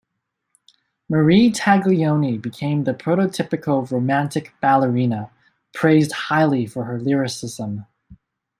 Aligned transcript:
Marie 1.09 1.51
Taglioni 1.51 2.41
became 2.41 2.85
the 2.85 2.93
prototypical 2.95 3.87
Romantic 3.91 4.51
ballerina, 4.59 5.29
praised 5.75 6.11
highly 6.11 6.65
for 6.65 6.85
her 6.85 6.99
lyricism. 6.99 7.85